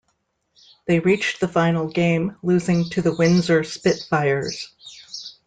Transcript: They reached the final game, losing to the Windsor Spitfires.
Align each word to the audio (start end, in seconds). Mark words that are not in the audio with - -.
They 0.87 0.99
reached 0.99 1.39
the 1.39 1.47
final 1.47 1.87
game, 1.87 2.35
losing 2.41 2.89
to 2.89 3.03
the 3.03 3.15
Windsor 3.15 3.63
Spitfires. 3.63 4.73